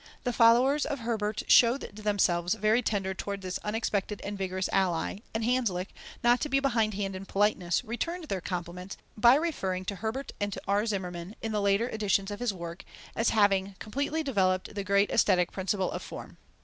[0.23, 5.45] The followers of Herbart showed themselves very tender towards this unexpected and vigorous ally, and
[5.45, 5.89] Hanslick,
[6.23, 10.61] not to be behindhand in politeness, returned their compliments, by referring to Herbart and to
[10.67, 10.87] R.
[10.87, 12.83] Zimmermann, in the later editions of his work,
[13.15, 16.37] as having "completely developed the great aesthetic principle of form."